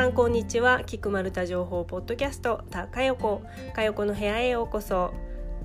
[0.00, 0.82] さんこんにちは。
[0.82, 3.42] キクマルタ情報ポッドキャストたかよこ
[3.74, 5.12] かよこの部屋へようこそ。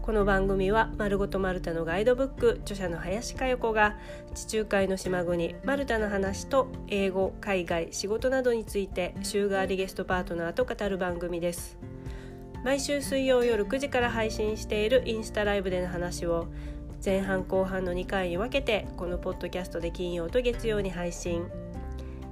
[0.01, 3.97] この番組は丸ごとマルタのガイドブック著者の林佳代子が
[4.33, 11.77] 地中海の島国マルタの話と英語海外仕事などについて週替わりゲストパートナーと語る番組です。
[12.65, 16.47] 毎週水曜夜9時から配信しているインスタライブでの話を
[17.05, 21.45] 前半後半の2回に分けてこのポッドキャストで金曜と月曜に配信。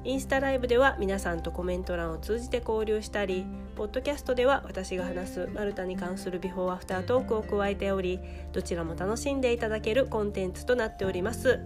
[0.05, 8.20] インスタライブでは皆さんとコメント欄を通じて交流したりポッドキャストでは私が話すマルタに関するビフォーアフタートークを加えており
[8.52, 11.59] どちらも楽しんでいただけるコンテンツとなっております。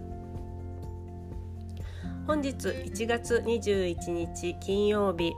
[2.28, 5.32] 本日1月21日金曜日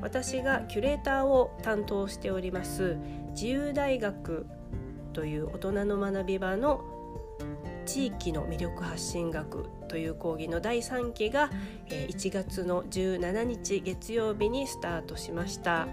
[0.00, 2.96] 私がキュレーターを担当しております
[3.34, 4.48] 自由大学
[5.12, 6.82] という大人の学び場の
[7.84, 11.50] 地域の魅力発信学という講義の第3期が
[11.88, 15.88] 1月の17日月曜日にスタートしました。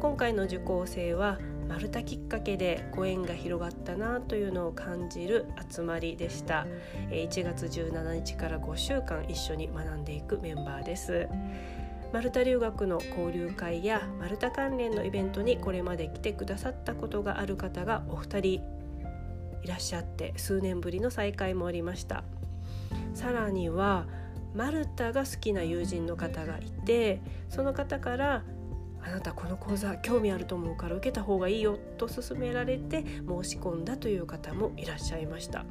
[0.00, 6.66] 今回の受講生はマルタきっかけでご縁が広がったなというのを感じる集まりでした。
[7.10, 11.28] 1月17日から5週間一緒に学んでいくメンバーです。
[12.12, 18.62] マルタ留学の交流会やマルタ関連のイベントにこれまで来てくださったことがある方がお二人
[19.66, 22.22] いらっしゃって数年ぶりの再会もありました。
[23.14, 24.06] さらには
[24.54, 28.44] マルタが好きな友人の方がいてその方から
[29.02, 35.64] あなたこの講座興味あると思うから受けた方がいいよと勧められて申し込んだという方もいらっしゃいました。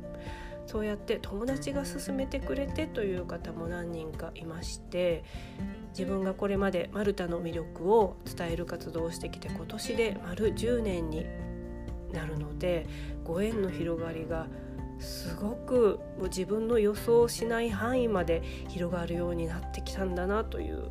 [0.68, 5.24] そうやって友達が勧めてくれてという方も何人かいまして
[5.90, 11.26] 自分がこれまでマルタの魅力を伝える活動をしてきて今年で丸10年に
[12.12, 12.88] なるので
[13.26, 14.48] ご縁の広がりが
[15.00, 20.90] すごく自分の予想しない範囲まで広がるようになってきたんだなという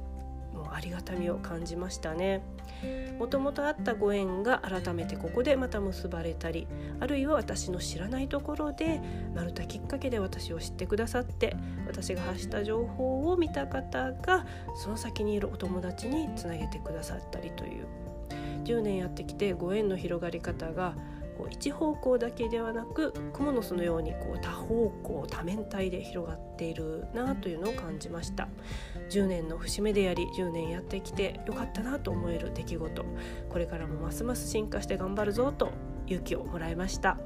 [0.52, 2.42] もうありがたみを感じましたね。
[3.18, 6.66] もともとあったご縁が改めてここでまた結ばれたり
[7.00, 9.00] あるいは私の知らないところで
[9.34, 11.56] マルタきっかけで私を知ってくださって
[11.86, 14.44] 私が発した情報を見た方が
[14.74, 17.86] その先にいるお友達につなげてくださったりという
[18.64, 20.94] 10年やってきてご縁の広がり方が
[21.36, 28.48] こう一方向だけではなくクモの巣のようにこう多方向多面体で広がっているなというのを感じました。
[29.10, 33.04] 10年の節目であり10年やってきてよかったなと思える出来事。
[33.48, 35.72] これからもますます進化して頑張るぞと
[36.06, 37.18] 勇気をもらいました。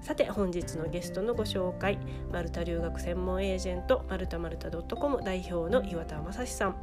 [0.00, 1.96] さて本日のゲストのご紹介
[2.32, 6.76] マルタ留学専門エージェントマルタマルタ .com 代表の岩田正史さん。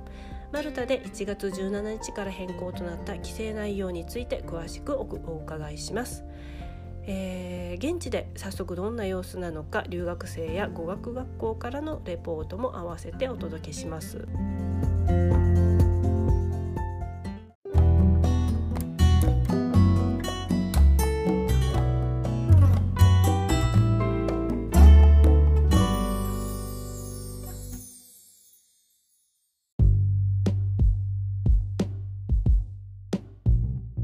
[0.51, 6.23] マルタで1月17日から変更となった規制内容について詳しくお伺いします。
[7.11, 14.27] えー、現地で早速どんな様子なのか留学生や語学学校からのレポートも合わせてお届けします。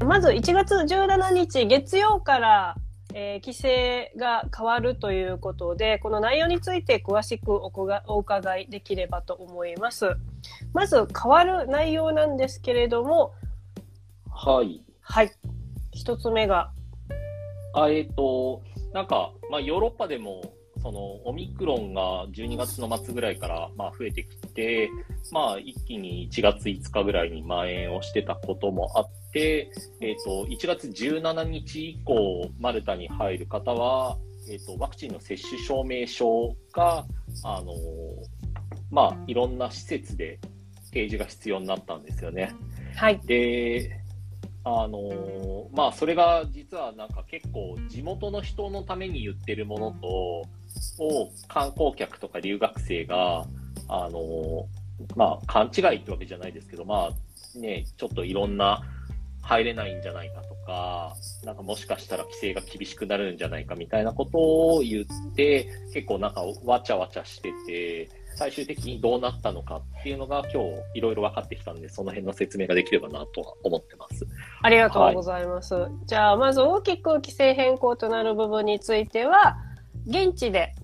[0.04, 2.76] まず1月17日月曜から、
[3.18, 7.72] えー、規制が変わるということで、この内容について詳しくお
[8.08, 10.18] お伺いできればと思います。
[10.74, 13.32] まず変わる内容なんですけれども、
[14.30, 14.82] はい。
[15.00, 15.32] はい。
[15.92, 16.70] 一つ目が。
[17.72, 18.62] あえっ、ー、と、
[18.92, 20.52] なんか、まあ、ヨーロッパでも
[20.82, 24.90] そのオミクロンが12月の末ぐらいからまあ増えてきて、
[25.32, 29.70] まあ、一気に1月5日ぐらいに蔓延をしてたこともあって、
[30.00, 34.16] えー、と1月17日以降、マルタに入る方は、
[34.48, 37.04] えー、とワクチンの接種証明書が、
[37.44, 37.74] あの
[38.90, 40.40] まあ、いろんな施設で
[40.86, 42.54] 提示が必要になったんですよね。
[42.94, 44.00] はい、で
[44.64, 50.08] あのまあ、それが実はなんか結構地元の人のために言ってるものと、
[50.98, 53.46] を観光客とか留学生が、
[53.88, 54.66] あの、
[55.14, 58.82] まあ、勘違いってわけじゃないですけど、まあ、ね、ちょっといろんな
[59.46, 61.14] 入れないんじゃないかとか、
[61.44, 74.26] なんかもしかしたら規制が厳しくなるんじゃないかみたいなことを言って、結構なんかわちゃわちゃしてて、最終的にどうなったのかっていうのが今日いろいろ分かってきたんで、その辺の説明ができればなとは思ってます。
[74.62, 75.74] ありがとうございます。
[75.74, 79.56] はい、じゃあ、まず大きく規制変更となる部分については、
[80.08, 80.74] 現地で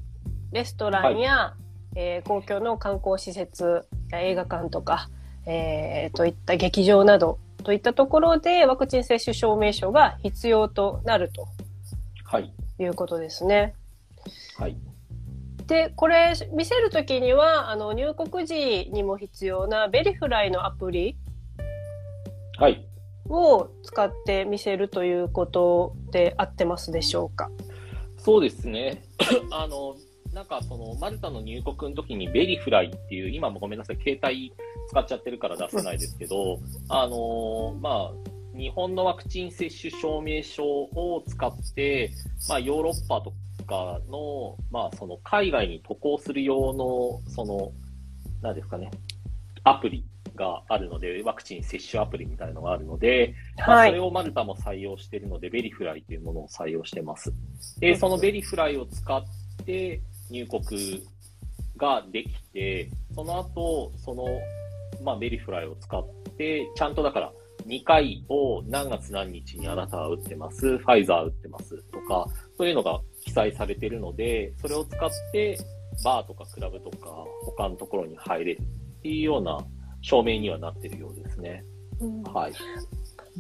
[0.53, 1.57] レストランや、は
[1.97, 5.11] い、えー、公共の観光施設や映画館とか、
[5.47, 11.47] えー、といった劇場などといったところでワクチン接種証明書が必要となると、
[12.25, 13.75] はい、いうことですね。
[14.59, 14.77] はい、
[15.67, 21.17] でこれ見せるときにはあの入国時にも必要なベリフライのアプリ
[22.59, 22.87] はい。
[23.29, 27.51] を使って見せるということで合ってますでしょうか？
[28.19, 29.03] そうですね。
[29.51, 29.97] あの、
[30.33, 34.53] なんかその、マルタの入国の時に VeriFLY っていう、今もごめんなさい、携帯
[34.89, 36.59] 使っちゃってるから出せないですけど、
[36.89, 42.11] あの、まあ、日本のワクチン接種証明書を使って、
[42.49, 43.33] まあ、ヨーロッパと
[43.67, 47.73] かの、まあ、その海外に渡航する用の、その、
[48.41, 48.91] なんですかね、
[49.65, 50.05] アプリ
[50.35, 53.91] があるので、ワクチン接種アプリみたいなのがあるので、まあ、はい。
[53.91, 57.33] それをマルタも採用しているので、 VeriFLY というものを採用してます。
[57.79, 59.23] で、その VeriFLY を使っ
[59.65, 61.03] て入国
[61.77, 64.27] ができて、その後、その、
[65.03, 67.33] まあ、 VeriFLY を使って、ちゃんとだから、
[67.67, 72.27] 2回を何月何日にあなたは打ってます、ファイザー打ってますとか、
[72.57, 75.59] そういうのが記載されているので、それを使って、
[76.05, 79.59] バーとかクラブとか、他のところに入れるっていうような
[80.01, 81.65] 証明にはなってるようですね。
[82.33, 82.53] はい。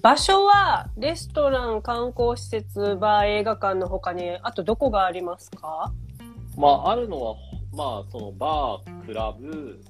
[0.00, 5.93] 場所はレストラン観光施設バー映画館の他にあとどこがありますか？
[6.56, 7.37] まあ、あるのは、
[7.75, 9.81] まあ、そのバー、クラブ、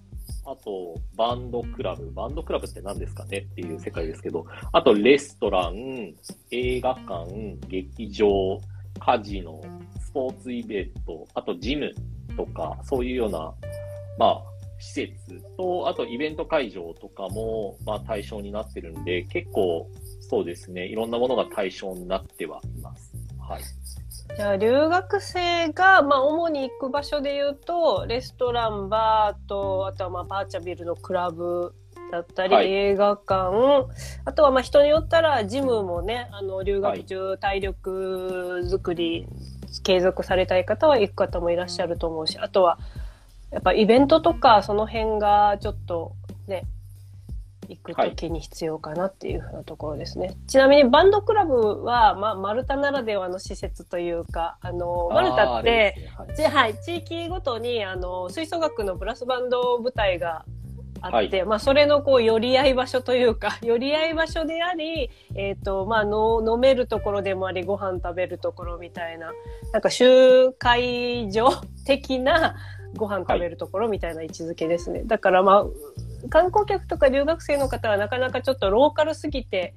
[0.44, 2.10] あと、バンドクラブ。
[2.10, 6.14] バンドクラブって何ですかねっていう世界ですけど、あと、レストラン、
[6.50, 8.60] 映画館、劇場、
[8.98, 9.60] カジノ、
[10.00, 11.92] スポーツイベント、あと、ジム
[12.36, 13.54] とか、そういうような、
[14.18, 14.42] まあ、
[14.78, 19.88] 施設と、あと、イベント会場とかも、まあ、対象になってるんで、結構、
[20.20, 23.12] そうですね、いろんなものが対象になってはいます。
[23.38, 23.62] はい。
[24.36, 31.74] じゃあ留学生が、まあ、主に行く場所で言うとレストランバーとあとはまあバーチャビルのクラブ
[32.10, 32.72] だったり、はい。
[32.72, 33.88] 映画館。
[34.24, 39.26] あとはまあ人によったらジムもねあの留学中体力作り
[39.82, 42.78] 継続されたい方は行く方もいらっしゃると思うしあとは
[43.50, 46.12] やっぱイベントとかその辺がちょっと
[46.46, 46.64] ね
[47.76, 50.34] 行く時に必要かなっていうふうなところですね。
[50.46, 60.44] ちなみにバンドクラブは、まあ、マルタならではの施設というか、あの、マルタって、ねはいちはい、地域ごとに、あの、吹奏楽のブラスバンド部隊が
[61.02, 69.32] あって、まあ、それのこう、寄り合い場所というか、 寄り合い場所であり、えっ、と、まあの、飲めるところでもあり、ご飯食べるところみたいな、
[69.72, 71.50] なんか集会所
[71.84, 72.56] 的な
[72.96, 75.02] ご飯食べるところみたいな位置づけですね。
[75.04, 75.66] だからまあ、
[76.28, 79.74] 観光客とか留学生の方はなかなかちょっとローカルすぎて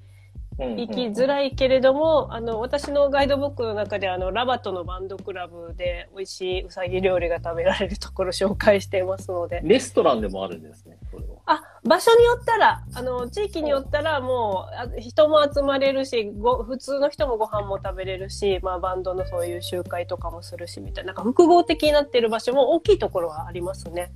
[0.58, 1.28] 行きづい。
[1.28, 9.62] らいけれども、あの、私のガイドブックの中であの、ラバトのバンドクラブで美味しいうさぎ料理が食べられるところ紹介していますので。
[9.64, 11.36] レストランでもあるんですね、それは。
[11.48, 24.14] あ、場所によったら、あの、地域によったらもう、あ人も集まれるし、ご、普通の人もご飯も食べれるし、まあバンドのそういう集会とかもするし、みたいな、なんか複合的になってる場所も大きいところはありますね。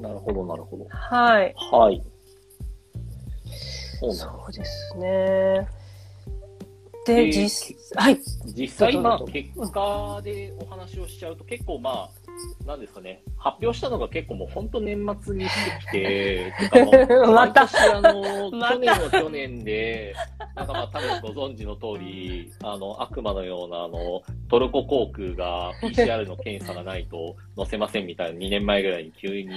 [0.00, 0.86] なるほど、なるほど。
[0.90, 1.54] はい。
[1.56, 2.02] はい。
[4.12, 5.68] そうですね。
[7.06, 8.20] で、で実、はい。
[8.46, 12.19] 実際、まあ結果でお話をしちゃうと、結構まあ、
[12.66, 16.84] なんですかね、発表したのが結構もう本当年末にしてきて、 てか
[17.26, 20.14] も毎年あの、 去年は去年で、
[20.54, 29.50] なんかまあ多分ご存知の通り、あの、悪魔のようなあの、トルコ航空が PCR の検査がないと乗せませんみたいな2年前ぐらいに急に。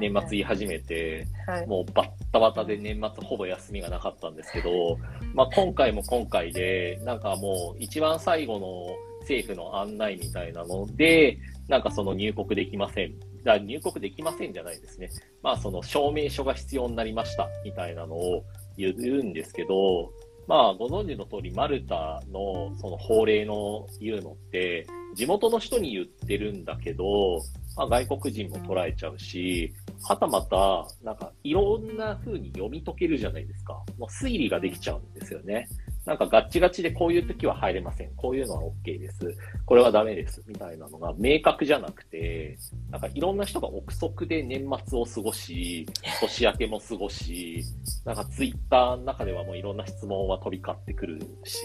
[0.00, 1.66] 年末言い始めて、はい。
[1.66, 4.98] もうバッタバタで年末ほぼ休みがなかったんですけど、
[5.34, 11.38] まあ今回も今回で、なんかもう一番最後の政府の案内みたいなので、
[11.68, 13.14] なんかその入国できません。
[13.44, 15.10] だ入国できませんじゃないですね。
[15.42, 18.44] まあその証明書が必要になりましたみたいなのを
[18.76, 20.12] 言うんですけど、
[20.46, 27.40] まあご存知の通りマルタのその法令の言うのって、地元の人に言ってるんだけど、
[27.76, 33.74] まあ、外国人も捉えちゃうし、はたまた、なんか、いろんな風に読み解けるじゃないですか。
[33.98, 35.68] もう推理ができちゃうんですよね。
[36.06, 38.10] なんかガッチガチでこういう時は入れません。
[38.14, 39.34] こういうのは OK です。
[39.64, 40.42] これはダメです。
[40.46, 42.58] みたいなのが明確じゃなくて、
[42.90, 45.86] なんかいろんな人が憶測で年末を過ごし、
[46.20, 47.64] 年明けも過ごし、
[48.04, 51.58] なんかツイッターの中ではもういろんな質問は飛び交ってくるし、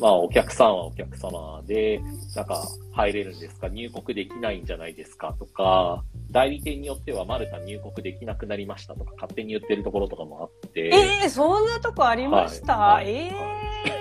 [0.00, 2.00] まあお客さんはお客様で、
[2.34, 3.68] なんか入れるんですか？
[3.68, 5.34] 入国できないんじゃないですか？
[5.38, 6.04] とか、
[6.36, 13.08] 代理店によってはマルタ入国できなくなりましたとか勝手に言ってるところとかもあって、ええそんなとこありました、はい。
[13.08, 13.32] え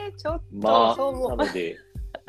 [0.10, 1.78] えちょっと、まあ、そうもなので、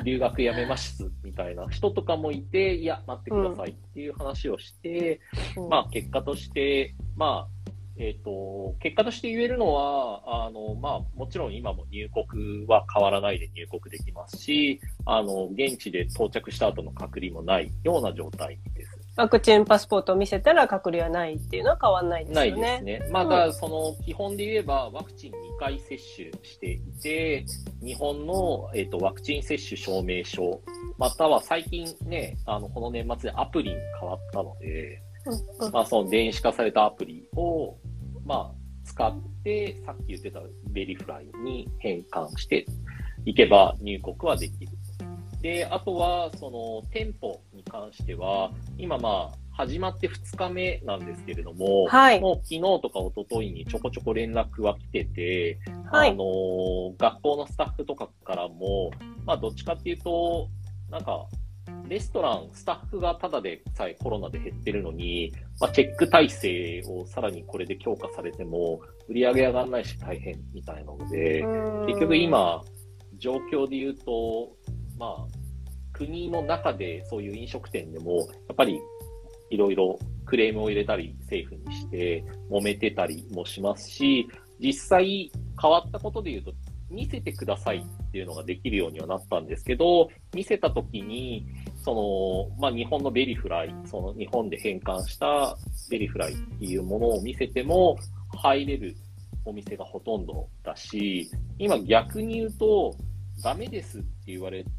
[0.04, 5.20] 留学やめますみたいな人とかもいて、いや、待ってくださいっていう話をして、
[5.56, 5.68] うん。
[5.70, 18.86] まあ、結果として、まあ、えっ、と、結果として言えるのは、あの、まあ、もちろん今も入国は変わらないで入国できますし、あの、現地で到着した後の隔離もないような状態です。
[19.16, 22.61] ワクチンパスポートを見せたら隔離はないっていうのは変わらないですよね。
[22.61, 23.11] ないですね。
[23.11, 27.46] まだ、その、基本で言えば、ワクチン2回接種していて、
[27.82, 30.61] 日本の、えっ、と、ワクチン接種証明書、
[30.99, 37.75] または最近ね、あの、この年末でアプリに変わったので、うんうんまあ、その電子化されたアプリを、
[38.26, 42.66] まあ、使って、さっき言ってたベリフライに変換して
[43.25, 44.73] いけば入国はできる。
[45.43, 52.21] で、あとは、その店舗に関しては、今まあ、始まって2日目なんですけれども、はい。
[52.21, 55.59] もう昨日とか一昨日にちょこちょこ連絡は来てて、
[55.90, 56.11] はい。
[56.11, 56.25] あの、
[56.99, 58.90] 学校のスタッフとかからも、
[59.25, 60.49] まあ、どっちかっていうと、
[60.90, 61.26] なんか、
[61.88, 71.45] レストラン、スタッフがただでさえコロナで減ってるのに、まあ、チェック体制をさらにこれで強化されても、売り上げ上がらないし大変みたいなので、
[71.87, 72.62] 結局、今、
[73.19, 74.52] 状況で言うと、
[74.99, 75.26] まあ、
[75.93, 78.81] 国の中でそういう飲食店でも、やっぱり
[79.50, 86.53] いろいろクレームを入れたり、政府にして揉めてたりもしますし、実際変わったことで言うと、
[86.88, 91.47] 見せてくださいっていうのができるようにはなったんですけど、見せたときに、
[91.85, 95.57] その、まあ、日本のベリフライ、その日本で変換した
[95.91, 97.97] ベリフライっていうものを見せても、
[98.37, 98.97] 入れる
[99.45, 102.95] お店がほとんどだし、今逆に言うと、
[103.43, 104.71] ダメですって言われた、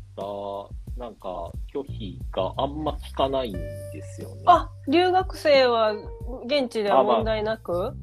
[0.97, 4.43] なんか拒否があんま聞かないんですよね。
[4.47, 5.93] あ、留学生は
[6.45, 7.93] 現地では問題なく？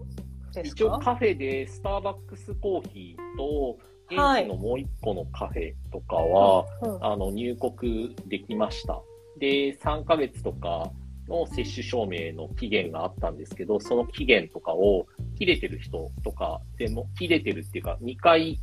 [0.52, 0.84] ですか？
[0.84, 3.76] 一応カフェでスターバックスコーヒーと、
[4.08, 7.04] 現はい地のもう一個のカフェとかは、うん。
[7.04, 9.00] あの、入国できました。
[9.40, 10.92] で、3ヶ月とか
[11.26, 15.06] の接種証明の期限があったんですけど、その期限とかを
[15.36, 18.60] 切れてる人とかでも、切れてるっていうか、2回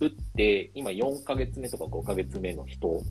[0.00, 3.02] 打って、今4ヶ月目とか5ヶ月目の人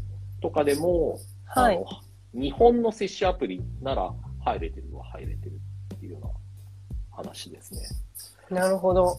[0.41, 1.85] とかでも、はいあの、
[2.33, 4.13] 日本の接種アプリなら
[4.43, 5.59] 入れてるは入れてる
[5.95, 6.29] っていうような
[7.11, 7.81] 話ですね。
[8.49, 9.17] なるほど。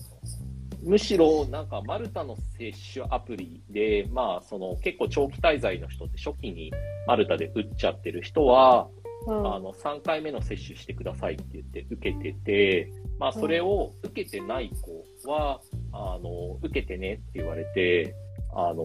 [0.83, 6.73] むしろ、なんか、マルタの接種アプリで、まあ、その、結構長期滞在の人って初期に
[7.07, 8.89] マルタで打っちゃってる人は、
[9.27, 15.61] うんあの、3回目の接種してくださいって言って受けてて、まあ、それを受けてない子は、
[15.93, 18.15] あの、受けてねって言われて、
[18.55, 18.85] あの、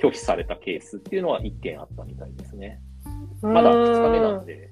[0.00, 2.80] 拒否されたケースっていうのは1件あったみたいですね。
[3.40, 4.70] まだ2日目なんで。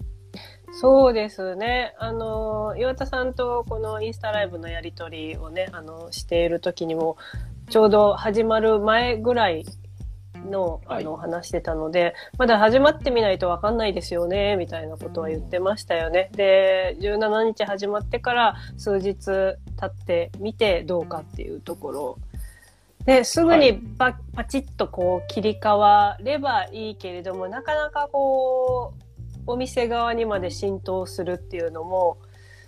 [0.72, 1.94] そうですね。
[1.98, 7.16] あの、岩田さんとこのインスタライブのやり取りをね、あの、している時にも、
[7.68, 9.64] ちょうど始まる前ぐらい
[10.48, 16.30] の、あの、話してたので、まだ始まってみないとわかんないですよね、みたいなことは言ってましたよね。
[16.34, 19.56] で、17日始まってから数日経
[19.86, 22.18] ってみてどうかっていうところ。
[23.04, 29.02] で、すぐにパ,、パチッとこう切り替わればいいけれども、なかなかこう、
[29.46, 32.18] お店側にまで浸透するっていうのも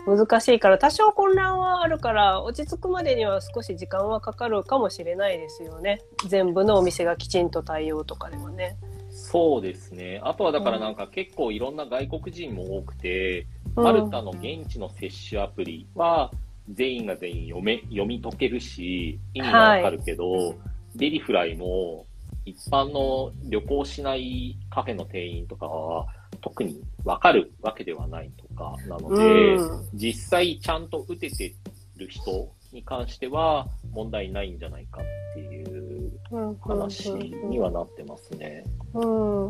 [0.06, 6.00] 難しいから多少混乱はあるから落ち着くまでには少し時間はかかるかもしれないですよね。
[6.26, 8.76] 全部のお店がきちんと対応とかでもね。
[9.10, 10.20] そうですね。
[10.24, 16.32] あとはだからなんか結構いろんな外国人も多くて、マルタの現地の接種アプリは
[16.72, 20.54] 全員が全員読め読み解けるし、意味がわかるけど、
[20.96, 22.06] ベリフライも
[22.44, 26.06] 一般の旅行しないカフェの店員とかは
[26.40, 31.54] 特にわかるわけではないとかなので、うん実際ちゃんと打てて
[31.96, 35.04] る人に関しては問題ないんじゃないかっ
[35.34, 38.64] ていううん話にはなってますね。
[38.94, 39.04] う
[39.44, 39.48] ん。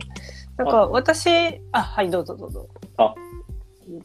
[0.56, 1.28] なんか私、
[1.72, 2.68] あ、はい、どうぞどうぞ。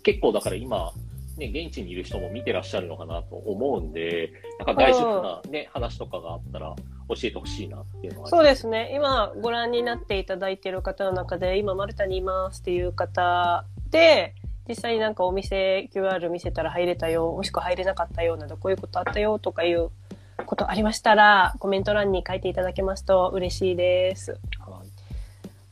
[0.03, 0.91] 結構だから今、
[1.37, 6.75] ね、現地にいる人も見てらっしゃるのかなと思うんで、なんか大丈夫なね、話とかがあったら
[7.09, 8.29] 教えてほしいなっていうのは。
[8.29, 8.91] そうですね。
[8.95, 14.35] 今ご覧になっていただいている方の中で、今マルタにいますっていう方で、
[14.67, 19.89] 実際になんかお店 QR 見せたら入れたよ、もしくは入れなかったよなど、こういうことあったよとかいう
[20.45, 24.31] ことありましたら、コメント欄に書いていただけますと嬉しいです。
[24.31, 24.39] はい。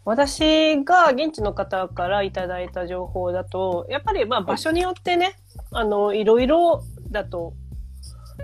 [0.05, 5.35] 私が現地の方からいただいた情報だと、やっぱりまあ場所によってね、
[5.71, 7.53] あの、いろいろだと、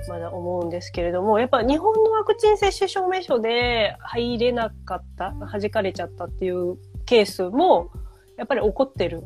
[0.09, 7.89] まだ思うんですけれども、やっぱ日本のワクチン接種証明書で入れなかった、弾かれちゃったっていうケースも、
[8.37, 9.23] やっぱり起こってる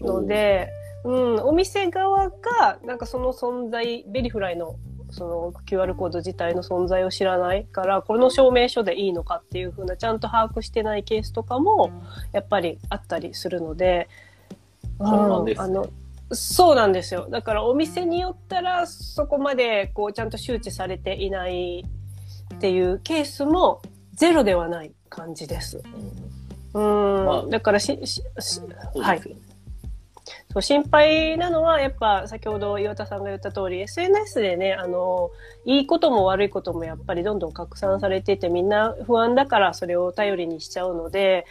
[0.00, 0.68] ので、
[1.04, 4.76] うん、お店側が、なんかその存在、ベリフライの
[5.10, 11.90] その QR コード自体の存在を知らないから、この証明書でいいのかっていうふうな、ちゃんと把握してないケースとかも、
[12.32, 14.08] やっぱりあったりするので、
[14.98, 15.64] そうなんですね。
[15.64, 15.88] あの、
[16.32, 17.28] そうなんですよ。
[17.28, 21.84] だからお店によったらそこまでこうちゃんと周知されていない
[22.54, 23.82] っていうケースも
[24.14, 25.82] ゼロではない感じです。
[26.72, 28.60] うん、まあだからししし
[28.94, 29.22] はい
[30.52, 30.62] そう。
[30.62, 35.30] 心配なのはやっぱ先ほど岩田さんが言った通り SNS でねあの
[35.64, 41.46] いいことも悪いこともやっぱりどんどん拡散されててみんな不安だからそれを頼りにしちゃうので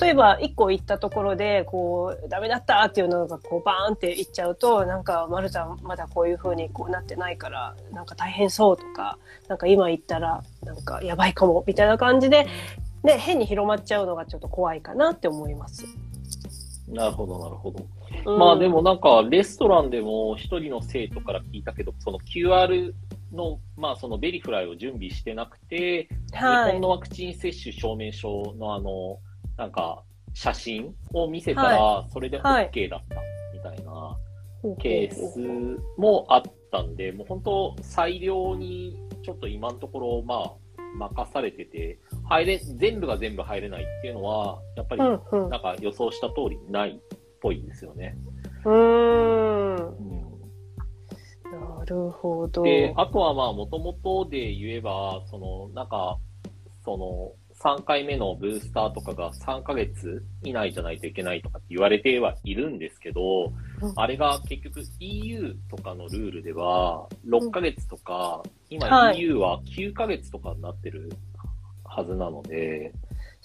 [0.00, 12.46] 例えば一個行ったところでこうダメだったっていうのがこうバーンっていっちゃうとなんか「まるちゃんまだこういう風にこうなってないからなんか大変そう」とか「なんか今行ったらなんかやばいかも」みたいな感じで、
[13.02, 15.84] ね、変に広まっちゃうのがちょっと怖いかなって思います。
[16.88, 17.86] なるほど、なるほど。
[18.26, 18.38] うん。
[18.38, 22.92] まあでもなんか、レストランでも一人の生徒から聞いたけど、その QR
[23.32, 26.66] の、まあそのベリフライを準備してなくて、はい。
[26.66, 29.18] 日本のワクチン接種証明書のあの、
[29.56, 30.02] なんか、
[30.34, 33.16] 写真を見せたら、それで OK だった
[33.52, 34.16] みたいな
[34.80, 35.38] ケース
[35.96, 40.52] もあったんで、もう本当、裁量にちょっと今のところ、まあ、
[40.94, 41.98] 任されてて、
[42.28, 45.18] 入れ、全部が全部入れないっていうのは、やっぱり、なん
[45.50, 48.16] か予想した通りないっぽいんですよね。
[48.64, 50.24] うーんうん
[51.78, 52.62] なるほど。
[52.62, 56.18] で、あとはまあ、もともとで言えば、その、なんか、
[56.84, 57.32] その、
[57.62, 63.54] 3回目のブースターとかが3ヶ月以内じゃないといけないとかって言われてはいるんですけど、うん
[63.96, 71.10] あれが結局 EU とかのルールでは6ヶ月とか、今はい EU は9ヶ月とかになってる
[71.84, 72.92] はずなので、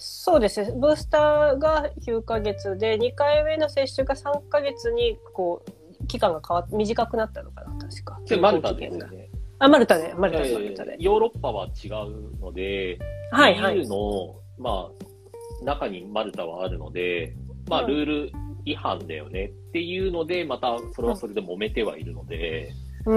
[0.02, 0.72] そうですね。
[0.74, 5.62] ブースターが9ヶ月で、2回目の接種が3ヶ月に、こ
[6.02, 8.18] う、期間が変わっ短くなったのかな、確か。
[8.26, 9.28] で、マルタですよね。
[9.58, 10.96] あ、マルタで、マルタで、えマルタで。
[10.96, 12.98] ーヨーロッパは違うので、
[13.30, 13.88] はい、は EU い。
[13.88, 17.34] の、まあ、中にマルタはあるので、
[17.68, 18.32] まあ、うんルール
[18.64, 22.72] 違反だよねっていうので、またそれはそれで揉めてはいるので、
[23.06, 23.16] うー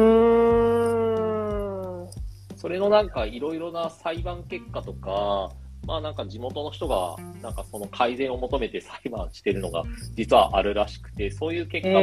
[2.06, 2.10] ん。
[2.58, 5.52] それのなんかいろいろな裁判結果とか、
[5.86, 9.84] まあなんか地元の人がなんかその改善を求めて裁判してるのが
[10.16, 12.00] 実はあるらしくて、そういう結果も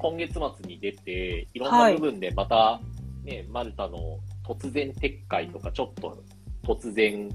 [0.00, 2.80] 今月末に出て、いろんな部分でまた
[3.24, 6.22] ね、マルタの突然撤回とかちょっと
[6.64, 7.28] 突然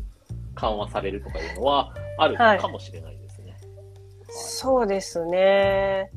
[0.55, 3.24] 緩和されるとかいうのはあるはいかもしれないですね。
[4.37, 6.11] そうですね。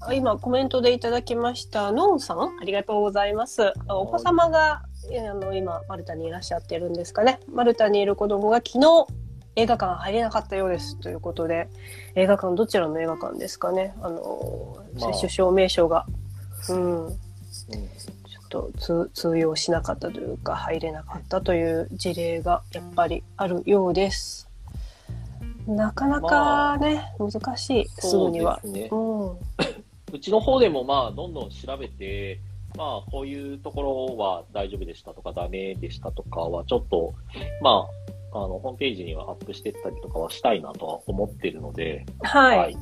[0.00, 1.92] あ今、コメントでいただきました。
[1.92, 3.72] のんさん、ありがとうございます。
[3.86, 7.40] あお子様が、えあの、今、マルタにいらっしゃってるんですかね。
[7.50, 9.06] マルタにいる子供が昨日、
[9.56, 10.98] 映画館入れなかったようです。
[10.98, 11.68] ということで、
[12.16, 13.94] 映画館、どちらの映画館ですかね？
[14.02, 16.06] あの、まあ接種証明書が、
[16.68, 24.43] うん、うんちょっと通通用しなかったというか、入れなかったという事例がやっぱりあるようです。
[25.66, 28.60] なかなかね、難しい、すぐには。
[28.64, 28.88] ね。
[28.90, 29.38] うん
[30.12, 32.38] うちの方でもまあどんどん調べて、
[32.76, 37.12] まあこういうところは大丈夫でしたとかダメでしたとかはちょっと、
[37.60, 37.84] ま
[38.32, 42.76] あ、あの、ホームページにはアップしてったりとかはしたいなとは思ってるので、はい。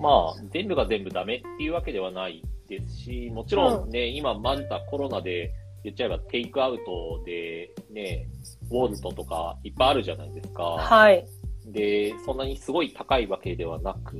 [0.00, 5.52] まあ、全部が全部ダメっていうわけではないですし、もちろんね、今マルタコロナで
[5.84, 8.26] 言っちゃえばテイクアウトでね、
[8.70, 10.62] ウォルトとかいっぱいあるじゃないですか。
[10.62, 11.26] はい。
[11.72, 14.16] で、そんなにすごい高いわけではなく、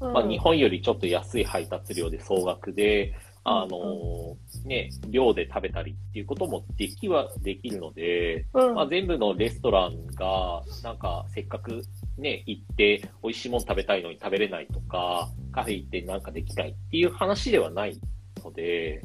[0.00, 0.12] うん。
[0.12, 3.14] まあ、日本よりちょっと安い配達料で総額で、
[3.48, 8.74] あのね、量で食べたりっていうこともできはできるので、うん。
[8.74, 11.82] まあ、全部のレストランが、なんかせっかく
[12.18, 18.00] ね、行って美味しいもの食べたいのに食べれないとか、カフェ行ってなんかできないっていう話ではない
[18.44, 19.02] ので、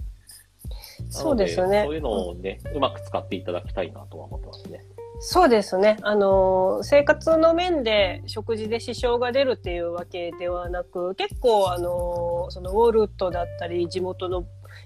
[1.10, 1.84] そうですよね。
[1.86, 4.84] そういうのをね、うまく使っていただきたいなとは思ってますね。
[5.24, 5.98] そうですね。
[6.02, 14.46] あの、生活の面で食事で支障が出るっていうわけではなく、結構、あの、そのウォルトだったり、地元の、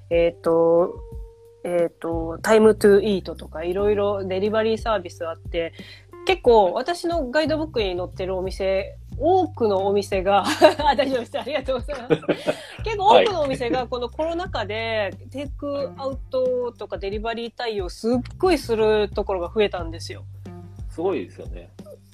[0.10, 0.93] えっ、と、
[1.63, 5.71] えっ、と、タイムトゥーイートとかいろいろデリバリーサービスあって、
[6.26, 11.39] 結構私のガイドブックに載ってるお店、多くのお店が、あ、 大丈夫です。
[11.39, 12.21] ありがとうございます。
[12.84, 20.23] 結構多くのお店がこのコロナ禍でテイクアウトとかデリバリー対応すっごいするところが増えたんですよ。
[20.89, 21.69] すごいですよね。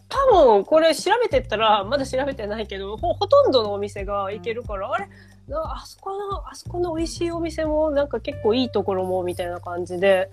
[0.09, 5.07] 多分これ調べてったらまだ調べてないけどほほとんどのお店が行けるからあれ？
[5.47, 10.29] なあそこのあそこの美味しいお店もなんか結構いいところもみたいな感じで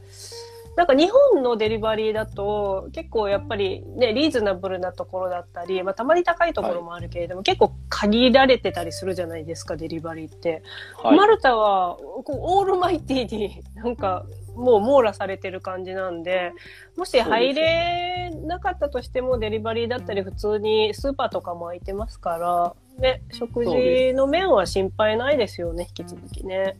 [0.78, 10.62] なんか日本のデリバリーだと結構やっぱりね、リーズナブルなところだったり、まあたまに高いところもあるけれども、はい、結構限られてたりするじゃないですか、デリバリーって。
[11.02, 16.52] はい、マルタはこうオールマイティに なんかもう網羅されてる感じなんで、
[16.96, 26.76] もし入れなかったとしてもデリバリーだったり普通にスーパーとかも空いてますから、ね、食事の面は心配ないですよね、引き続きね。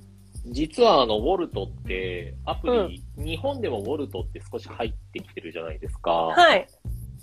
[0.51, 6.11] 実はあの、ウォルトってアプリ、うん、日本でもウォルトって少し入ってきてるじゃないですか。
[6.13, 6.67] はい。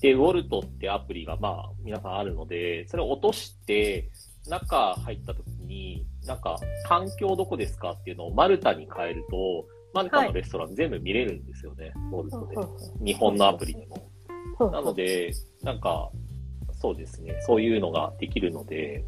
[0.02, 4.10] で、ウォルトってアプリがまあ皆さんあるので、それを落として、
[4.48, 12.56] 中入った時に、なんか、環境どこですかっていうのをマルタに変えると、マルタのレストラン全部見れるんですよね、ウォルトで。
[13.04, 14.72] 日本のアプリでも。
[14.72, 15.34] なので、
[15.64, 16.12] なんか、
[16.74, 19.04] そうですね、そういうのができるので、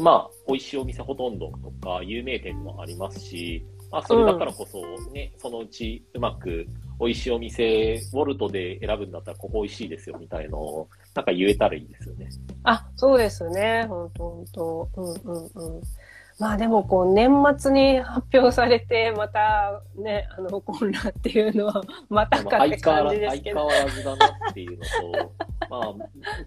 [0.00, 4.80] まあ、美味しいお店ほとんどとか、有名店もありますし、まあ、それだからこそ
[5.12, 6.66] ね、うん、そのうちうまく
[6.98, 12.28] 美味しいお店、ウォルトで選ぶんだったらここ美味しいですよみたいのを、なんか言えたらいいですよね。
[12.64, 13.84] あ、そうですね。
[13.88, 15.82] 本当本当うんうんうん。
[16.42, 23.70] まあでもこう年末に発表されてまたねあの混乱っていうのはまたかって感じですけど。
[23.70, 25.32] 相変わらずだなっていうのと
[25.70, 25.94] まあ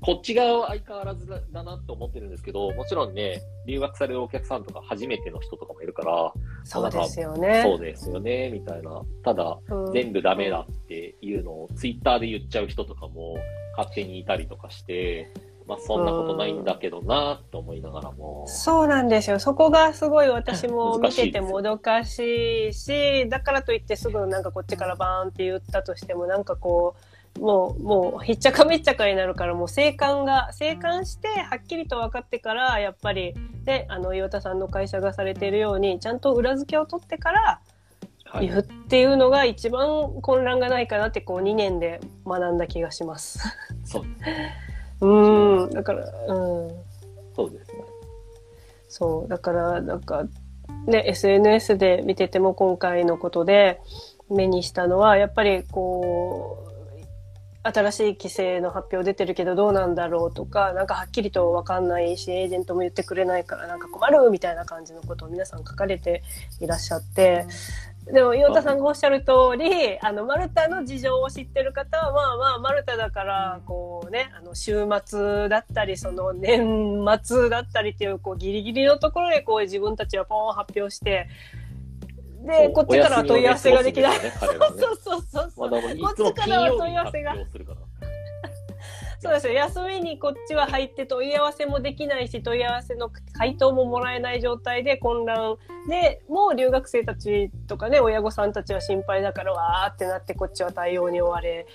[0.02, 6.34] こっち側は相変わらずだなって思ってるんですけどもちろんね留学されるお客さんとか初めての人とかもいるから
[6.66, 7.62] そうですよね。
[7.64, 9.02] そうですよねみたいな。
[9.24, 13.38] ただ、うん、全部ダメだっていうのをツイッターで言っちゃう人とかも
[13.78, 15.32] 勝手にいたりとかして
[15.68, 18.46] まあそんなことないんだけどなと思いながらも。
[18.48, 19.40] そうなんですよ。
[19.40, 37.62] そこがすごい私も 見ててもどかしいし、だからといってすぐなんかこっちからバーンって言ったとしてもなんかこう、もう、もう、ひっちゃかめっちゃかになるから、もう生還が、生還して、はっきりと分かってから、やっぱり、ね、あの、岩田さんの会社がされているように、ちゃんと裏付けを取ってから、
[38.40, 43.40] 言うっていうのが一番混乱がないかなって、こう、2年で学んだ気がします。
[43.84, 44.06] そう。
[45.06, 46.70] うん、だから、うん。
[47.36, 47.78] そうですね。
[48.90, 50.24] そう、だから、なんか、
[50.88, 53.80] ね、SNS で見てても今回のことで
[54.30, 56.66] 目にしたのは、やっぱりこう、
[57.64, 66.22] 新しい規制の発表出てるけどどうなんだろうとか、なんかはっきりとわかんないし、エージェントも言ってくれないからなんか困るみたいな感じのことを皆さん書かれて
[66.60, 67.48] いらっしゃって、
[68.12, 81.28] でも、岩田さんがおっしゃる通り、あの、マルタの事情を知ってる方は、まあまあ、マルタだから、こうね、あの、週末だったり、その、年末だったりっていう、こう、ギリギリのところで、こう、自分たちはポーン発表して、
[82.46, 84.20] で、こっちから問い合わせができない。
[84.20, 84.32] そう
[85.02, 85.70] そうそうそう。
[85.70, 87.36] こっちからは問い合わせが。
[89.26, 89.54] そうですよ。
[89.54, 95.58] 休みにこっちは入って問い合わせもできないし、問い合わせの回答ももらえない状態で混乱
[95.90, 101.66] で、もう留学生たちとかね、親御さんたちは心配だからわーってなってこっちは対応に追われ、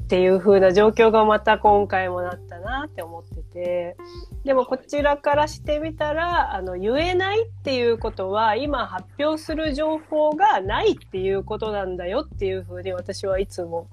[0.00, 3.96] っていう風な状況がまた今回もなったなって思ってて。
[4.44, 13.88] でもこちらからしてみたら、あの、言えないっていうことは、今発表する情報がないっていうことなんだよっていう風に私はいつも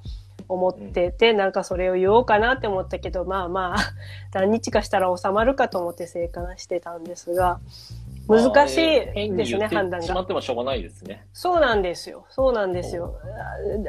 [0.47, 3.77] 思ってて、なんかそれを言おうかなって思ったけど、まあまあ、
[4.33, 7.59] 何日かしたら収まるかと思って生還してたんですが、
[8.27, 10.01] 難しいですね、判断が。
[10.01, 11.27] しまってもしょうがないですね。
[11.33, 12.25] そうなんですよ。
[12.29, 13.19] そうなんですよ。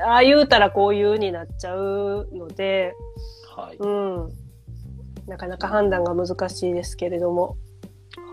[0.06, 2.94] ああ言うたらこういうになっちゃうので、
[3.56, 3.76] はい。
[3.78, 4.32] うん。
[5.26, 7.56] なかなか判断が難しいですけれども。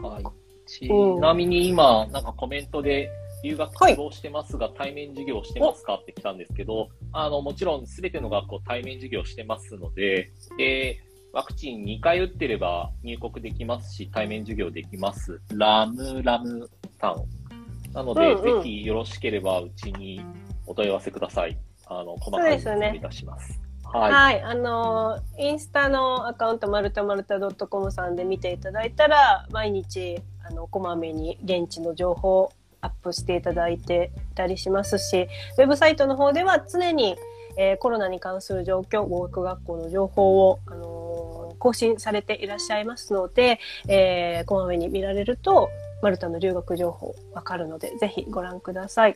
[0.01, 0.23] はい。
[0.65, 3.09] ちなみに今、なんかコメントで、
[3.43, 11.03] 留学希望してますが、はい、対面授業してますかって来たんですけど、あの、もちろんすべての学校対面授業してますので、で、
[11.33, 15.41] ワクチン2回打ってれば入国できますし、対面授業できます。
[15.51, 16.69] ラムラム
[17.01, 17.93] さん。
[17.93, 20.21] なので、うんうん、ぜひよろしければうちに
[20.65, 21.57] お問い合わせください。
[21.87, 23.59] あの、細かい説明いたします。
[23.83, 32.51] はい、はい、あのインスタのアカウント、マルタマルタドットコムさんで見ていただいたら、毎日、あの、こまめに現地の情報
[32.83, 37.15] アップしていただいていたりしますし、ウェブサイトの方では常に、
[37.57, 45.69] えー、コロナに関する状況、語学学校の情報を、あのー、更新されていらっしゃいますので、えー、こまめに見られると、
[46.01, 49.15] マルタの留学情報わかるので、ぜひご覧ください。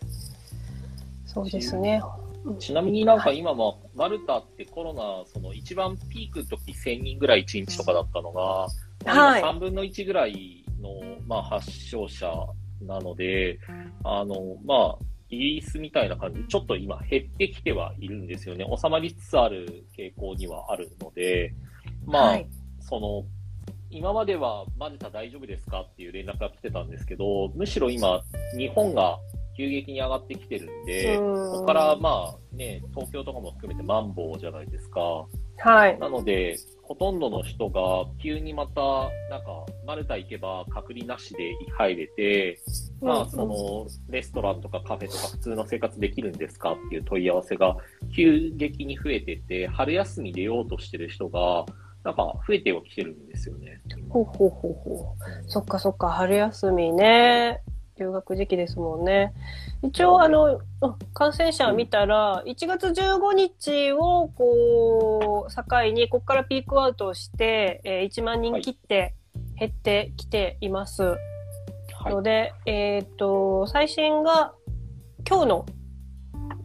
[1.25, 2.01] そうですね。
[2.59, 8.67] ちなみになんか今も、マルタってコロナ、その一番ピークの時1000人ぐらい1日とかだったのが、
[9.05, 12.31] はい、3分の1ぐらいの、まあ、発症者
[12.81, 13.59] なので、
[14.03, 18.65] あの、まあ、イギリスみたいな感じで、ちょっと今減ってきてはいるんですよね。
[18.81, 21.53] 収まりつつある傾向にはあるので、
[22.05, 23.25] まあ、はい、その、
[23.89, 28.21] 今まではマルタ大丈夫ですかっていう連絡が来てたんですけど、むしろ今、
[28.57, 29.17] 日本が
[29.57, 35.25] 急激に上がってきてるんで、ここからまあね、東京とかも含めてマンボウじゃないですか。
[35.57, 35.97] はい。
[35.99, 37.81] なので、ほとんどの人が
[38.23, 38.81] 急にまた、
[39.29, 42.57] なんか、マルタ行けば隔離なしで入れて、
[43.01, 47.75] まあ、その、レストランとかカフェとか普通の生活できるんですかっていう問い合わせが
[48.15, 51.65] 急激に増えてて、春休み出ようとしてる人が、
[52.05, 53.81] なんか増えてはきてるんですよね。
[54.07, 55.49] ほうほうほうほう。
[55.49, 57.61] そっかそっか、春休みね。
[57.99, 59.33] 留学時期ですもんね。
[59.83, 60.59] 一応、あの、
[61.13, 69.15] 感染者見たら、1月15日を、こう、境に、ここからピークアウトして、えー、1万人切って
[69.59, 71.03] 減ってきています。
[71.03, 71.17] は
[72.07, 74.53] い、ので、えっ、と、最新が
[75.27, 75.65] 今日の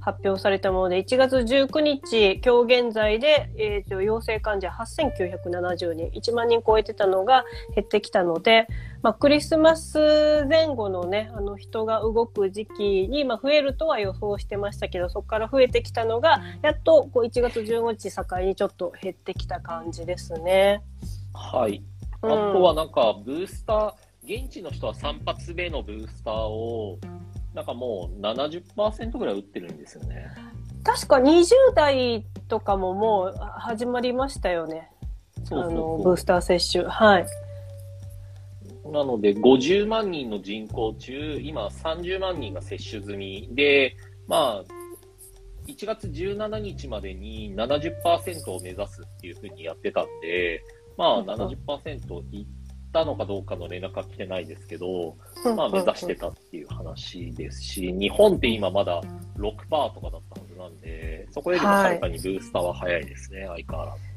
[0.02, 8.66] 発表されたもので、1月19日、今日現在で、えーと、陽性患者8970人、1万人超えてたのが減ってきたので、
[9.02, 20.82] まあ、クリスマス前後のね、あの人が動く時期に、まあ、増えるとは予想してましたけど、そこから増えてきたのが、やっとこう1月15日境にちょっと減ってきた感じですね。
[21.32, 21.80] はい。
[22.22, 26.98] あとはなんか、ブースター、現地の人は3発目のブースターを、
[27.54, 30.26] なんかもう70%ぐらい打ってるんですよね。
[30.84, 34.90] 確か20代とかももう始まりましたよね。
[35.44, 36.84] そうあの、ブースター接種。
[36.84, 37.26] はい。
[38.90, 44.64] なので、50万人の人口中、今30万人が接種済みで、まあ、
[45.66, 50.62] 1月17日までに70%を目指すっていうふうにやってたんで、
[50.96, 52.46] まあ70%いっ
[52.92, 55.16] ったのかどうかの連絡は来てないですけど、
[55.56, 59.00] まあ目指してたっていう話ですし、日本って今まだ
[59.38, 59.50] 6%
[59.94, 64.12] とかだったはずなんで、そこよりもはるかにブースターは早いですね、はい、相変わらず。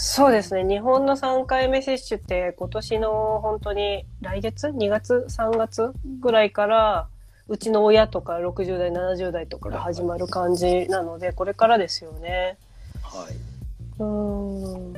[0.00, 0.64] そうですね。
[0.68, 7.08] 日本の3回目接種って今年の本当に来月 ?2 月 ?3 月ぐらいから
[7.46, 12.58] うちの親とか60代、70代とかが始まる感じなので、これからですよね。
[13.00, 14.02] はい。
[14.02, 14.92] うん。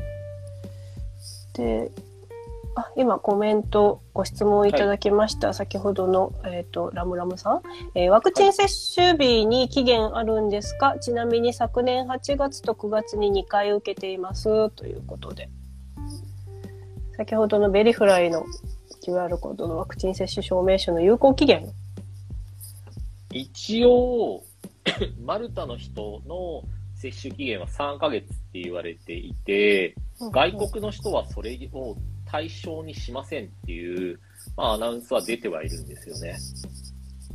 [1.54, 1.90] で、
[2.76, 7.62] あ今コメントご質問いただきました、はい、先ほどの、えーと、ラムラムさん、
[7.94, 14.70] えー、ワクチン接種日に期限あるんですか、はい、ちなみに昨年8月と9月に2回受けています。
[14.70, 15.48] ということで。
[17.16, 18.46] 先ほどのベリフライの
[19.04, 21.68] QR コードのワクチン接種証明書の有効期限。
[23.32, 24.42] 一応
[25.22, 26.62] マルタの人の
[26.94, 29.94] 接種期限は3ヶ月って言われていて、
[30.32, 31.96] 外国の人はそれを
[32.30, 34.20] 対象にしませんっていう、
[34.56, 36.36] まあ、アナウンスは出てはいるんですよね。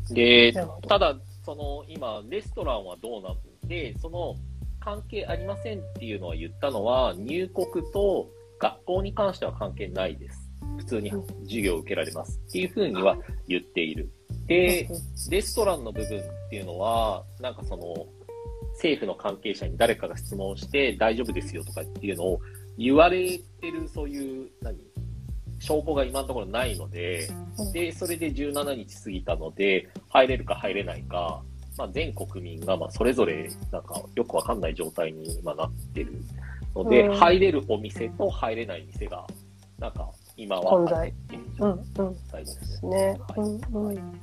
[0.10, 0.54] で、
[0.88, 4.36] ただ、その、今、レストランはどうなんで、その、
[4.80, 8.30] 関係ありませんっていうのは言ったのは、入国と
[8.60, 10.50] 学校に関しては関係ないです。
[10.78, 11.12] 普通に
[11.44, 14.12] 授業を受けられますっていうふうには言っている。
[14.46, 14.88] で、
[15.30, 18.06] レストランの部分っていうのは、なんかその、
[18.76, 22.40] 政府の関係者に誰かが質問して大丈夫ですよとかっていうのを
[22.78, 24.78] 言われてるそういう、何？
[25.60, 27.28] 証拠が今のところないので、
[27.74, 31.42] で、それで17日過ぎたので、入れるか入れないか、
[31.78, 36.14] まあ、全国民がまあそれぞれなんかよくわかんない状態に今なってる
[36.76, 39.26] ので、入れるお店と入れない店が、
[39.80, 41.14] なんか今は混在。
[41.60, 42.14] うん、うん。
[42.14, 43.18] ですね。
[43.28, 43.88] はい、うん。
[43.88, 44.20] うん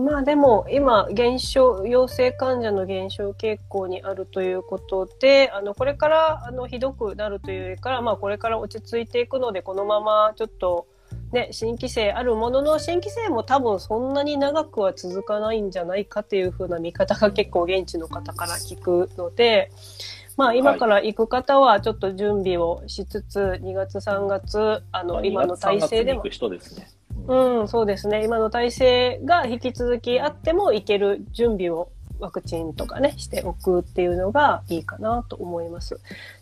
[0.00, 10.86] まあでも今減少陽性患者の減少傾向にあるということであのこれからあのひどくなるというよりから、まあ、これから落ち着いていくのでこのままちょっと、
[11.32, 19.70] ね、新規性あるものの新規性も多分そんなに長くは続かないんじゃないかというふうな見方が結構現地の方から聞くので。
[20.36, 26.22] まあ、今から行く方はちょっと準備をしつつ、はい、2月3月あの今の体制でも。
[26.30, 26.88] 人ですね
[27.30, 28.24] うん、そうですね。
[28.24, 36.00] 今の体制が引き続きあってもいける準備をワクチンとかね、しておくっていうのがいいかなと思います。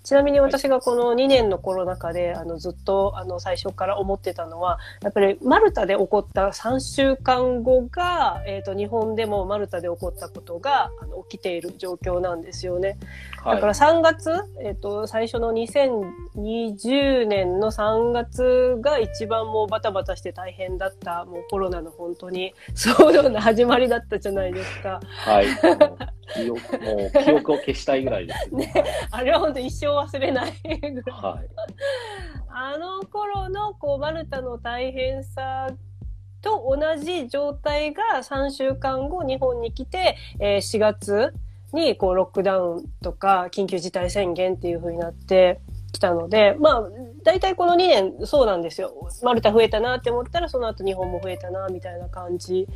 [0.09, 12.97] ちなみに私がこの2年のコロナ禍で、あの、ずっと、あの、最初から思ってたのは、やっぱりマルタで起こった3週間後が、えっ、ー、と、日本でもマルタで起こったことが、あの、起きている状況なんですよね。
[13.45, 14.31] だから3月、
[14.63, 25.01] えっ、ー、と、最初の2020年の3月が一番もうバタバタして大変だった、もうコロナの本当に、そういうな始まりだったじゃないですか。
[25.05, 25.47] はい。
[26.35, 28.73] 記憶、もう記憶を消したいぐらいです ね。
[28.75, 31.21] ねあれは本当一生忘れないぐらい。
[31.21, 31.49] はい。
[32.49, 35.69] あの頃のこうマルタの大変さ
[36.41, 41.35] と同じ状態が3週間後日本に来て、えー、4月
[41.73, 45.61] にこうロックダウンとか緊急事態宣言っていう風になって
[45.93, 46.83] きたので、まあ
[47.25, 48.93] 大体この2年そうなんですよ。
[49.23, 52.67] マルタ増えたなって思ったらその後日本も増えたなみたいな感じ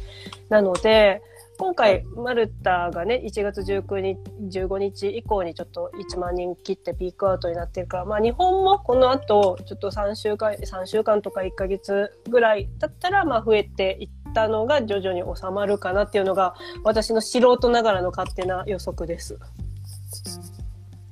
[0.48, 1.22] なので
[1.58, 4.18] 今回マルタがね1月19日
[4.58, 19.38] 15日以降にちょっと1万人切ってピークアウトになってるからまあ日本もこの後ちょっと3週間3週間とか1ヶ月ぐらいだったらまあ増えていったのが徐々に収まるかなっていうのが私の素人ながらの勝手な予測です。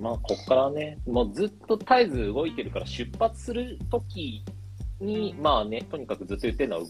[0.00, 4.42] まあ、ここからね、もうずっと絶えず動いてるから、出発するとき
[5.00, 6.82] に、まあね、とにかくずっと言ってるのは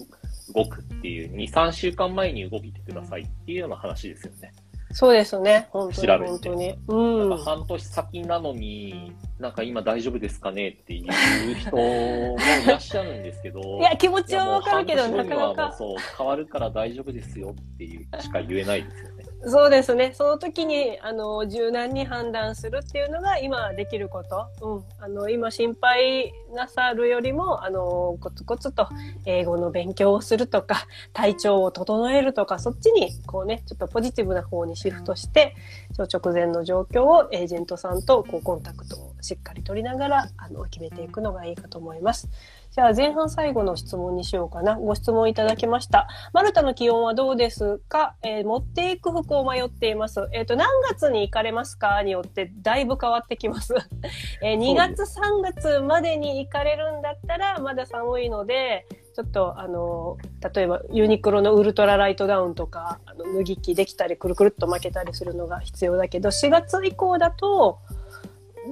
[0.55, 4.53] 動くっていう、2、3週間前に動いてくださいっていうような話ですよね。
[4.93, 6.27] そうですね、本当に。
[6.27, 6.75] 本当に。
[6.89, 7.29] うん。
[7.31, 13.61] なんか半年先なのに、なんか今大丈夫ですかねっていう人もいらっしゃるんですけど。
[13.79, 15.73] いや、気持ちはわかるけど、なかなか。
[15.73, 19.25] そう、変わるから大丈夫ですよっていうしか言えないですよね。
[19.47, 20.13] そうですね。
[20.15, 24.47] その時に、あの、柔軟に判断するっていうのが今できること。
[24.61, 24.85] うん。
[24.99, 28.87] あの、今心配なさるよりも、あの、コツコツと
[29.25, 35.55] 英語の勉強をするとか、体調を整えるとか、そっちに、こうね、ちょっとポジティブな方にシフトして、
[35.99, 42.29] 直前の状況をエージェントさんとこうコンタクトをしっかり取りながら、あの、決めていくのがいいかと思います。
[42.73, 44.77] じゃあ前半最後の質問にしようかな。
[44.77, 46.07] ご質問いただきました。
[46.33, 50.29] マルタの気温はどうですか、えー、持っていく服を迷っています。
[50.33, 52.03] えっ、ー、と、何月に行かれますか？
[52.05, 53.75] によってだいぶ変わってきます。
[54.41, 60.17] えー、2月、3月までに行かれるんだったらまだ寒いので、ちょっとあの
[60.55, 67.81] 例えばユニクロのウルトラライトダウンとかあの脱ぎ着できたりくるくるっと巻けたりするのが必要だけど4月以降だと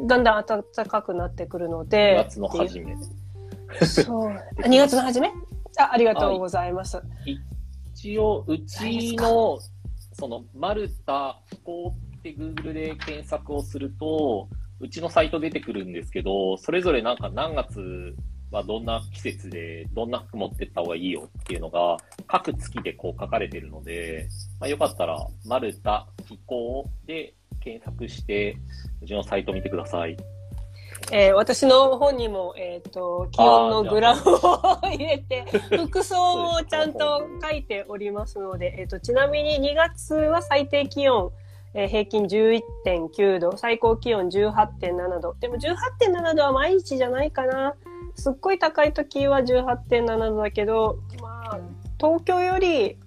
[0.07, 2.97] だんだん暖かくなってくるので2月の初め
[3.85, 4.33] そう。
[4.63, 5.29] 2月の初め？
[5.79, 7.01] あありがとうございます。
[7.95, 9.59] 一応、うちの、
[10.13, 14.49] その、マルタ気候って Google で検索をすると、
[14.81, 18.15] うちのサイト出てくるんですけど、それぞれなんか何月
[18.51, 24.29] はどんな季節で、どんな服持ってった方がいいよっていうのが、各月でこう書かれてるので、
[24.61, 28.57] まあ、よかったら、マルタ気候で検索して、
[29.03, 30.17] うちのサイト見てください。
[31.11, 34.39] えー、私の本にも、えっ、ー、と、気温のグラフを
[34.83, 35.45] 入れて、
[35.77, 41.31] 服装をちゃんと書いておりますので、えっ、ー、と、ちなみに2月は最低気温、
[41.75, 45.35] えー、平均11.9度、最高気温18.7度。
[45.41, 47.75] でも18.7度は毎日じゃないかな。
[48.15, 51.61] すっごい高い時は18.7度だけど、まあ、
[51.99, 52.99] 東京より、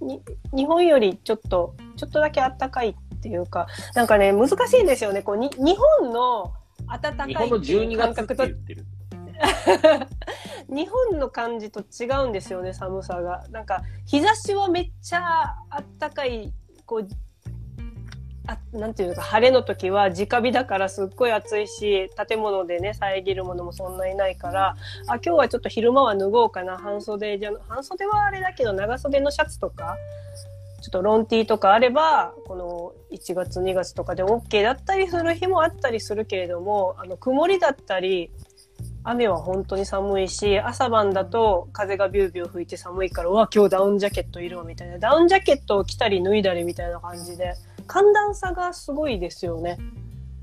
[0.54, 5.22] 日本よりちょっと、ちょっとだけ暖かいっていうか、なんかね、難しいんですよね。
[5.22, 6.54] こうに日本の
[7.00, 8.44] 暖かい感覚と。
[10.70, 13.44] 日本の感じと違うんですよね寒さが。
[13.50, 16.54] なんか日差しはめっちゃあったかい
[16.86, 17.08] こう
[18.48, 24.76] あなんていうのか晴れの時は直火だからすっごい暑いし建物でね遮るものもそんないないから
[25.08, 26.78] あ今日はちょっと昼間は脱ごうかな。
[26.78, 29.96] 半袖じゃ半袖はあれだけど長袖のシャツとか
[30.82, 38.32] ちょっとロンティーとかあれば、この1月2月とかで OK だったりする日もあったりするけれども、あの、曇りだったり、
[39.04, 44.98] 雨は本当に寒いし、朝晩だと風がビュービュー吹いて寒いから、うわ、今日ダウンジャケットいるわ、みたいな。
[44.98, 47.54] ダウンジャケットを着たり脱いだりみたいな感じで、
[47.86, 49.78] 寒暖差がすごいですよね。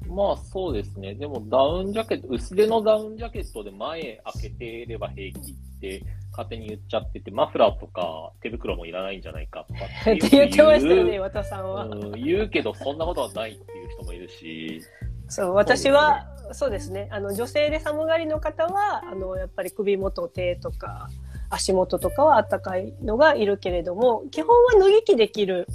[0.09, 1.15] まあそうですね。
[1.15, 6.03] でもダウンジャケット、薄手のダウンジャケットで前開けていれば平気って
[6.39, 12.13] 勝手に言っちゃってて、マフラーとか手袋もいらないんじゃないか とかって言ってましたよね、渡さんは、うん。
[12.13, 14.81] 言うけど、そんなことはないっていう人もいるし。
[15.27, 17.09] そう、私は、そうですね。
[17.11, 21.09] あの、女性で寒がりの方は、あの、やっぱり首元、手とか、
[21.51, 25.67] 足元とかは暖かいのがいるけれども、基本は脱ぎ着できる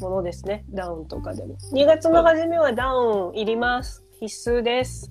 [0.00, 0.64] ものですね。
[0.70, 1.56] ダウンとかでも。
[1.72, 4.02] 2月の初めはダウンいります。
[4.18, 5.10] 必須です。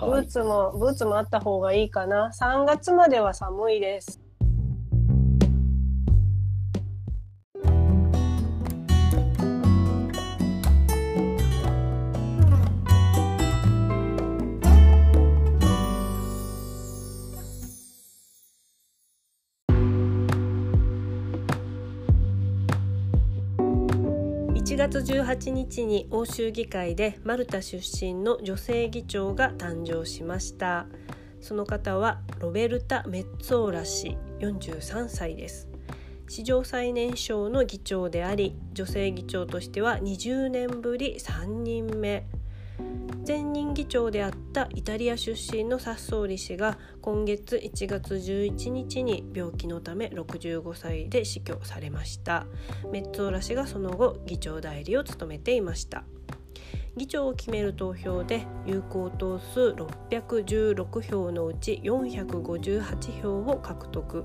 [0.00, 2.30] ブーツも、ブーツもあった方がいいかな。
[2.38, 4.23] 3月までは寒いです。
[24.74, 30.86] 1月18日に欧州議会でマルタ出身の女性議長が誕生しました。
[31.40, 35.68] その方はロベルタ・メッツォーラ氏43歳です。
[36.26, 42.26] 史上最年少の議長であり女性議長としては20年ぶり3人目。
[43.26, 52.46] 前任議長であったイタリア出身のサッソーリ氏が今月1月11日に病気のため65歳で死去されました。
[52.92, 56.04] メッツォーラ氏がその後議長代理を務めていました。
[56.96, 59.74] 議長を決める投票で有効党数
[60.10, 64.24] 616票のうち458票を獲得。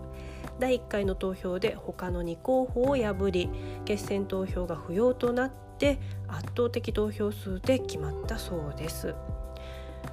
[0.60, 3.50] 第1回の投票で他の2候補を破り
[3.86, 9.16] 決選投票が不要となって圧倒的投票数で決まったそうです。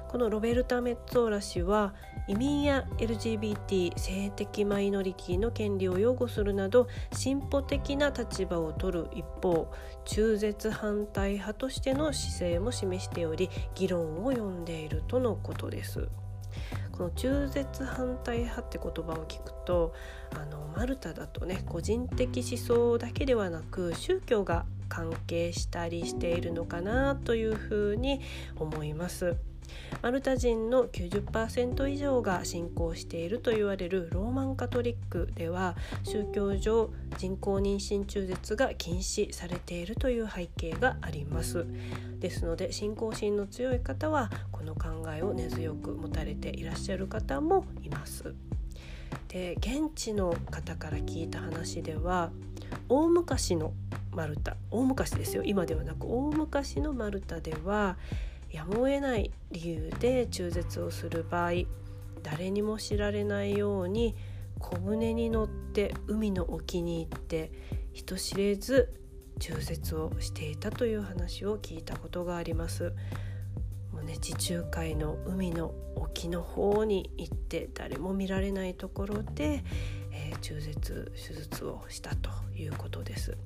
[0.09, 1.93] このロベルタ・メッツォーラ氏は
[2.27, 9.71] 移民や LGBT 性的マイノリティの権利を擁護するなど進歩的な立場を取る一方
[10.05, 16.07] 中絶反対派としての姿勢も示しており議論を呼んでいるとのことです。
[16.91, 19.93] この中絶反対派って言葉を聞くと
[20.33, 28.21] あのマルタだとね個人的思想だけではなく宗教が関係したりしているのかなというふうに
[28.57, 29.37] 思います。
[30.01, 41.65] マルタ人の90%以上が信仰していると言われるローマンカトリックでは宗教上人工妊娠中絶が禁止されているという背景があります
[42.19, 48.33] ですので信仰心の強い方はこの考えを根強く持たれていらっしゃる方もいます
[49.27, 52.31] で現地の方から聞いた話では
[52.89, 53.73] 大昔の
[54.17, 57.97] マルタ大昔ですよ今ではなく大昔のマルタでは
[58.49, 61.51] やむを得ない理由で中絶をする場合
[62.23, 64.15] 誰にも知られないように
[64.57, 67.51] 小舟に乗って海の沖に行って
[67.93, 68.91] 人知れず
[69.39, 72.91] 中絶をしていたという話を聞いたことがあります。
[73.93, 79.63] もうね、地中海の海の沖の方に行って誰も見られないところで、
[80.11, 83.37] えー、中絶手術をしたということです。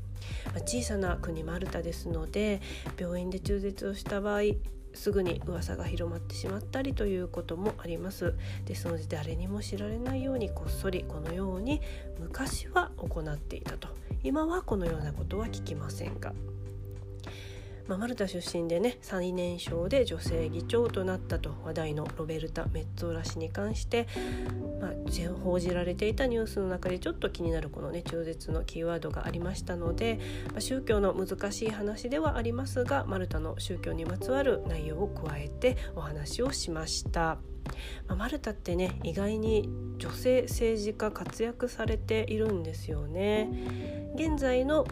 [0.48, 2.62] まあ、小さな国マルタですので
[2.98, 4.42] 病院で中絶をした場合
[4.94, 8.34] すぐに噂が広まってしまったりということもあります。
[8.66, 11.82] ですので誰にも知られないようにこっそりこのように
[12.20, 13.88] 昔は行っていたと。
[14.24, 16.34] 今はこのようなことは聞きませんが。
[17.88, 24.08] まあ、マルタ出身でね最年少で女性議長となったと話題のロベルタ・メッツォーラ氏に関して、
[24.80, 24.92] まあ、
[25.44, 30.20] 報じられていたニュースの中でちょっと気になるこのね中絶のキーワードがありましたので、
[30.52, 37.40] まあ、宗教の難しい話ではありますがマルタの宗教にまつわる内容を加えてお話をしました。
[38.08, 43.50] まあ、マルタってね意外に女性政治家活躍されているんですよね。
[44.16, 44.86] 現在の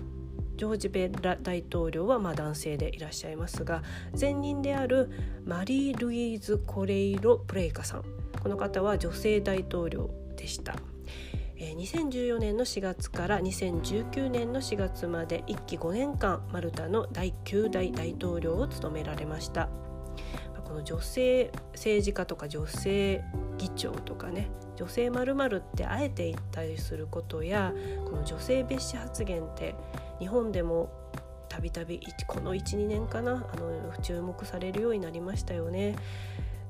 [0.60, 3.82] ジョージ・ベラ大統領はま男性でいらっしゃいますが
[4.20, 5.10] 前任である
[5.46, 8.04] マリー・ルイーズ・コレイロ・プレイカさん
[8.44, 10.76] この方は女性大統領でした。
[11.56, 19.68] 2014年の4月から2019年の4月まで1期5年間マルタの第9代大統領を務められました
[20.64, 23.22] この女性政治家とか女性
[23.58, 27.74] 議長とかね女性まるってあえて言ったりすることや
[28.06, 29.76] この女性蔑視発言って
[30.20, 30.90] 日本でも
[31.48, 35.96] たびたびこの12年かなあの注目されるようになりましたよね。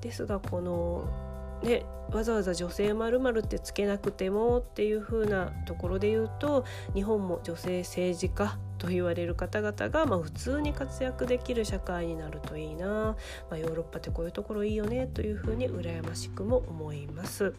[0.02, 1.30] ですがこの
[1.62, 13.16] ね、わざわざ女性まるってつけなくてもっていう風なところで言うと日本も女性政治家と言われる方々が、まあ、普通に活躍できる社会になるといいな、ま
[13.52, 17.54] あ、ヨーロッパってこういうところいいよねというふうに羨ましくも思います。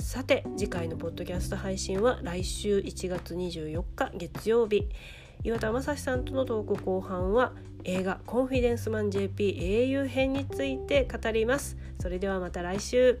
[0.00, 4.88] さて次回のポッドキャスト配信は来週1月24日月曜日。
[5.44, 7.52] 岩田雅史さんとのトーク後半は
[7.84, 11.76] 映画「コンフィデンスマン JP 英雄編」について語ります。
[12.00, 13.20] それではまた来週。